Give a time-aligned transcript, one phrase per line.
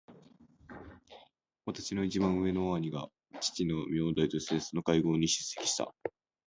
[1.67, 3.09] 私の一番上の兄が
[3.39, 5.93] 父の名代としてその会合に出席した。